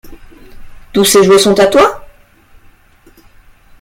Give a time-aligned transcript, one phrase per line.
[0.93, 2.07] Tous ces jouets sont à toi?